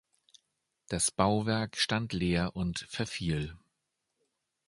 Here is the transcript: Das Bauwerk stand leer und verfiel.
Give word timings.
Das 0.87 1.11
Bauwerk 1.11 1.77
stand 1.77 2.11
leer 2.11 2.55
und 2.55 2.79
verfiel. 2.89 3.55